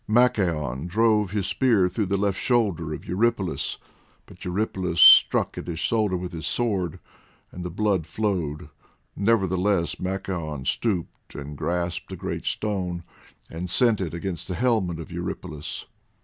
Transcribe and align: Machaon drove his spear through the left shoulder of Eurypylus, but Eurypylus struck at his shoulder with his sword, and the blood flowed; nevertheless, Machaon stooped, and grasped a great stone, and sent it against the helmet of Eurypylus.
Machaon 0.07 0.87
drove 0.87 1.29
his 1.29 1.45
spear 1.45 1.87
through 1.87 2.07
the 2.07 2.17
left 2.17 2.39
shoulder 2.39 2.91
of 2.91 3.05
Eurypylus, 3.05 3.77
but 4.25 4.43
Eurypylus 4.43 4.99
struck 4.99 5.59
at 5.59 5.67
his 5.67 5.79
shoulder 5.79 6.17
with 6.17 6.31
his 6.33 6.47
sword, 6.47 6.97
and 7.51 7.63
the 7.63 7.69
blood 7.69 8.07
flowed; 8.07 8.69
nevertheless, 9.15 9.99
Machaon 9.99 10.65
stooped, 10.65 11.35
and 11.35 11.55
grasped 11.55 12.11
a 12.11 12.15
great 12.15 12.45
stone, 12.45 13.03
and 13.51 13.69
sent 13.69 14.01
it 14.01 14.15
against 14.15 14.47
the 14.47 14.55
helmet 14.55 14.99
of 14.99 15.11
Eurypylus. 15.11 15.85